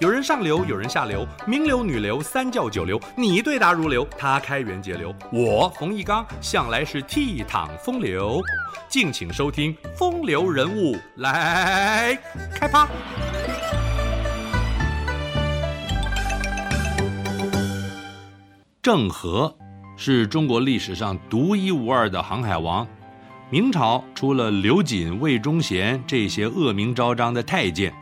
[0.00, 8.40] 有人上流，有人下流，名流、女流、三教九流，你对答如流，他开源节流，我冯一刚向来是倜傥风流。
[8.88, 12.16] 敬请收听《风流人物》来
[12.54, 12.86] 开趴。
[18.80, 19.52] 郑和
[19.96, 22.86] 是中国历史上独一无二的航海王。
[23.50, 27.92] 明朝除了刘瑾、魏忠贤这些恶名昭彰的太监。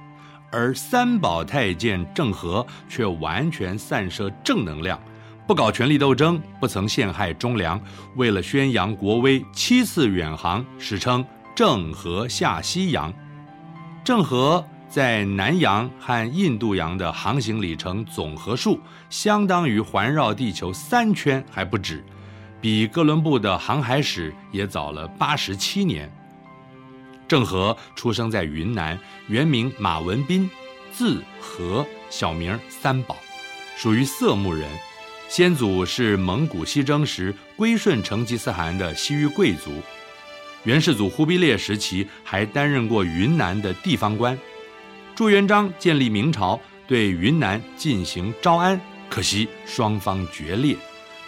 [0.51, 4.99] 而三宝太监郑和却完全散射正能量，
[5.47, 7.81] 不搞权力斗争，不曾陷害忠良。
[8.15, 13.13] 为了宣扬国威，七次远航，史称“郑和下西洋”。
[14.05, 22.05] 郑和在南洋和印度洋的航行里程总和数，相当于环绕地球三圈还不止，
[22.61, 26.11] 比哥伦布的航海史也早了八十七年。
[27.29, 28.99] 郑和出生在云南，
[29.29, 30.49] 原名马文彬，
[30.93, 33.17] 字和，小名三宝，
[33.77, 34.69] 属于色目人。
[35.29, 39.83] 先祖是蒙古西征时归顺成吉思汗的西域贵族。
[40.63, 44.39] 元世祖忽必烈时期还担任过云南的地方官。
[45.15, 50.77] 朱元璋建立明朝，对云南进行招安，可惜双方决裂。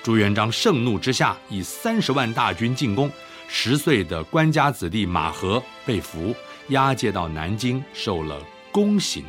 [0.03, 3.11] 朱元璋盛怒之下，以三十万大军进攻。
[3.49, 6.35] 十岁的官家子弟马和被俘，
[6.69, 8.39] 押解到南京受了
[8.71, 9.25] 宫刑，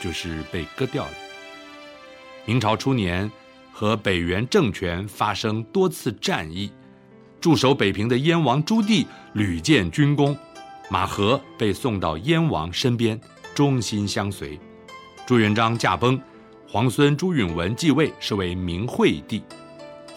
[0.00, 1.12] 就是被割掉了。
[2.44, 3.30] 明朝初年，
[3.72, 6.72] 和北元政权发生多次战役，
[7.40, 10.36] 驻守北平的燕王朱棣屡建军功，
[10.90, 13.20] 马和被送到燕王身边，
[13.54, 14.58] 忠心相随。
[15.24, 16.20] 朱元璋驾崩，
[16.68, 19.40] 皇孙朱允炆继位，是为明惠帝。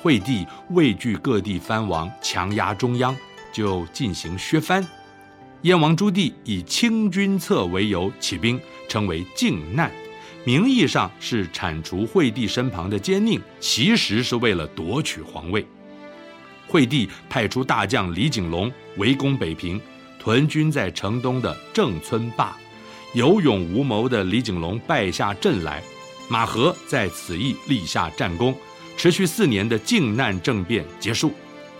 [0.02, 3.16] 惠帝畏惧各地藩王强压中央。
[3.54, 4.86] 就进行削藩，
[5.64, 9.92] 燕王朱棣以清君侧为由起兵，称为靖难，
[10.46, 15.66] 名义上是铲除惠帝身旁的奸佞，其实是为了夺取皇位。
[16.68, 19.82] 惠帝派出大将李景隆围攻北平，
[20.20, 22.56] 屯军在城东的郑村坝，
[23.14, 25.82] 有勇无谋的李景隆败下阵来，
[26.30, 28.56] 马和在此役立下战功，
[28.96, 31.34] 持续四年的靖难政变结束。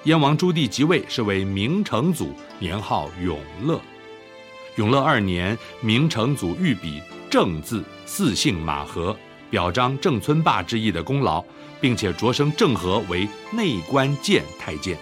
[0.08, 3.78] 燕王朱棣即位，是为明成祖，年号永乐。
[4.78, 9.14] 永乐二年，明成祖御笔“郑”字，赐姓马和，
[9.50, 11.44] 表彰郑村坝之役的功劳，
[11.82, 14.98] 并且擢升郑和为内官谏太监，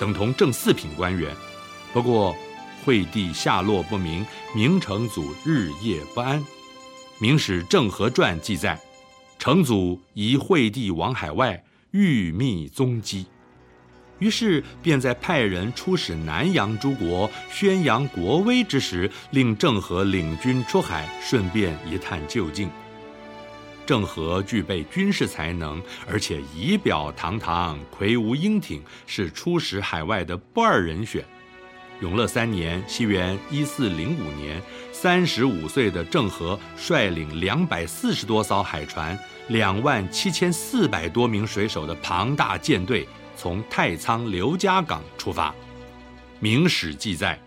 [0.00, 1.32] 等同正四品官员。
[1.92, 2.34] 不过，
[2.84, 6.40] 惠帝下落不明，明成祖日夜不安。
[7.20, 8.80] 《明史郑和传》记载，
[9.38, 11.62] 成祖疑惠帝往海外，
[11.92, 13.26] 欲觅踪迹。
[14.18, 22.70] 于是便在派人出使南洋诸国，宣扬国威之时，令郑和领军出海，顺便一探究竟。
[23.86, 31.22] 郑和具备军事才能，而且仪表堂堂，魁梧英挺，是出使海外的不二人选。
[32.00, 34.60] 永乐三年（西元一四零五年），
[34.90, 39.16] 三十五岁的郑和率领两百四十多艘海船、
[39.48, 43.06] 两万七千四百多名水手的庞大舰队。
[43.36, 45.50] 从太仓刘家港出发，
[46.40, 47.38] 《明史》记载，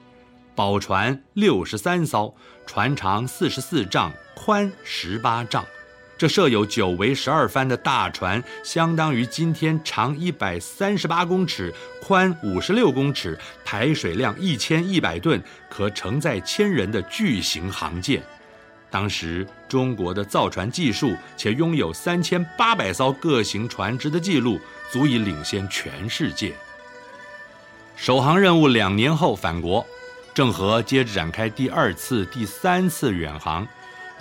[0.55, 5.65] 宝船六十三艘，船长四十四丈，宽十八丈。
[6.17, 11.71] 这设有九桅十二帆的大船，相当于今天长一百三十八公尺，
[12.01, 15.39] 宽五十六公尺，排水量一千一百吨，
[15.69, 18.23] 可承载千人的巨型航舰。
[18.97, 24.59] 当时中国的造船技术，且拥有三千八百艘各型船只的记录。
[24.89, 26.53] 足以领先全世界。
[27.95, 29.85] 首航任务两年后返国，
[30.33, 33.67] 郑和接着展开第二次、第三次远航。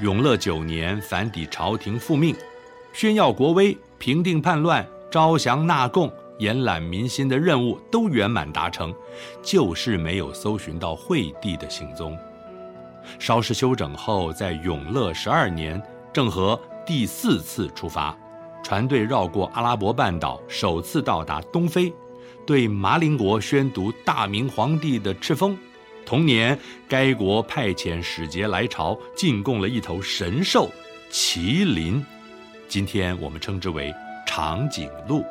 [0.01, 2.37] 永乐九年返抵朝廷复命，
[2.93, 8.93] 宣耀国威、平定叛乱、招降纳贡、延揽民心的任务都圆满达成，
[9.41, 12.19] 就是没有搜寻到惠帝的行踪。
[13.19, 15.81] 稍事休整后，在永乐十二年，
[16.13, 18.17] 郑和第四次出发。
[18.63, 21.93] 船队绕过阿拉伯半岛，首次到达东非，
[22.45, 25.57] 对马林国宣读大明皇帝的敕封。
[26.05, 26.59] 同年，
[26.89, 30.71] 该国派遣使节来朝，进贡了一头神兽——
[31.11, 32.05] 麒麟，
[32.69, 33.95] 今天我们称之为
[34.27, 35.25] 长颈鹿。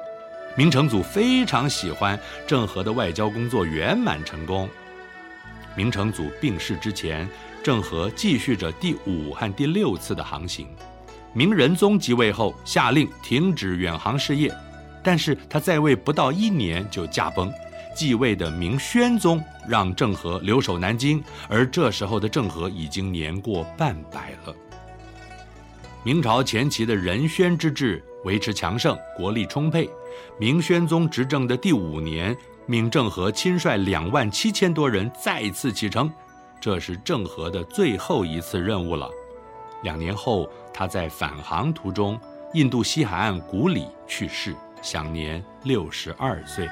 [0.57, 2.17] 明成祖非常喜欢
[2.47, 4.69] 郑和的外交工作圆满成功。
[5.75, 7.27] 明成祖病逝之前，
[7.65, 10.67] 郑和继续着第五和第六次的航行。
[11.33, 14.55] 明仁宗即位后，下令停止远航事业，
[15.03, 17.51] 但是他在位不到一年就驾崩。
[17.95, 24.53] 继位的明宣宗让郑和留守南京，而这时候的郑和已经年过半百了。
[26.03, 29.89] 明朝前期的仁宣之治维持强盛，国力充沛。
[30.39, 36.11] 明宣宗执政的第五年，命郑和亲率两万七千多人再次启程，
[36.65, 39.07] 这是郑和的最后一次任务了。
[39.83, 42.19] 两年后，他在返航途中，
[42.55, 46.67] 印度西海岸古里去世，享年六十二岁。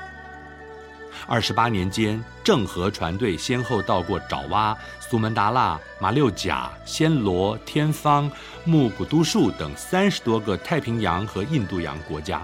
[1.28, 8.28] 二十八年间，郑和船队先后到过爪哇、苏门答腊、马六甲、暹罗、天方、
[8.66, 12.44] 木古都树等三十多个太平洋和印度洋国家。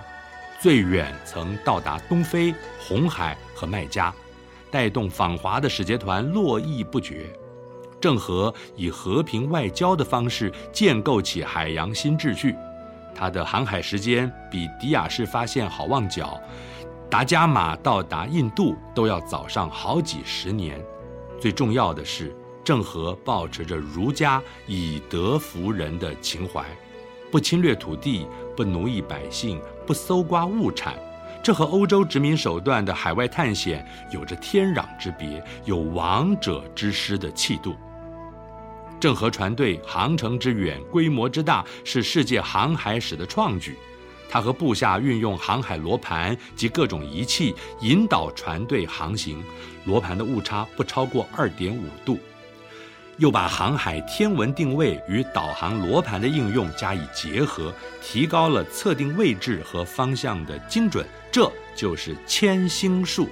[0.59, 4.13] 最远曾到达东非、红海和麦加，
[4.71, 7.31] 带动访华的使节团络绎不绝。
[7.99, 12.55] 郑和以和平外交的方式建构起海洋新秩序，
[13.13, 16.39] 他的航海时间比迪亚士发现好望角、
[17.09, 20.81] 达伽马到达印度都要早上好几十年。
[21.41, 22.33] 最重要的是，
[22.63, 26.63] 郑和保持着儒家以德服人的情怀。
[27.31, 28.25] 不侵略土地，
[28.55, 30.95] 不奴役百姓，不搜刮物产，
[31.41, 37.75] 这和欧洲殖民手段的海外探险有着天壤之别，有王者之师的气度。
[38.99, 43.77] 郑和船队航程之远，规模之大，是世界航海史的创举。
[44.29, 49.41] 他和部下运用航海罗盘及各种仪器引导船队航行，
[49.85, 52.19] 罗盘的误差不超过二点五度。
[53.19, 63.27] 又把航海天文定位与导航罗盘的应用加以结合，提高了测定位置和方向的精准，这就是千星术。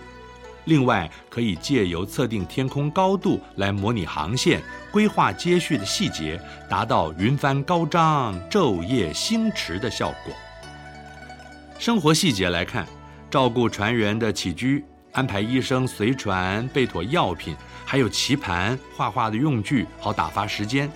[0.66, 4.62] 另外，可以借由测定天空高度来模拟航线，
[4.92, 6.38] 规划接续的细节，
[6.70, 10.36] 达到云帆高张、昼夜星驰的效果。
[11.80, 12.86] 生活细节来看，
[13.32, 14.84] 照顾船员的起居。
[15.12, 17.56] 安排医生随船备妥药品，
[17.86, 20.90] 还有棋盘、画画的用具，好打发时间。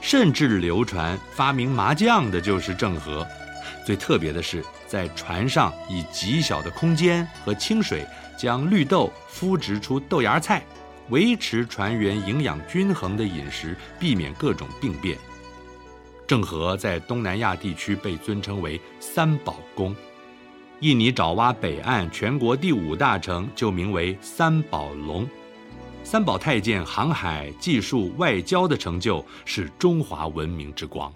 [0.00, 3.26] 甚至流传发明麻将的就是郑和。
[3.84, 8.06] 最特别的是，在船上以极小的空间和清水，
[8.36, 10.62] 将绿豆敷植出豆芽菜，
[11.08, 15.18] 维持船员营养均衡的饮食，避免各种病变。
[16.26, 19.94] 郑和在东南亚地区被尊称为“三宝公”。
[20.80, 25.26] 印尼爪哇北岸全国第五大城就名为三宝龙，
[26.04, 31.12] 三宝太监航海技术外交的成就是中华文明之光。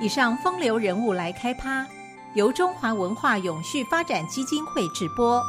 [0.00, 1.86] 以上风流人物来开趴，
[2.34, 5.40] 由中华文化永续发展基金会直播。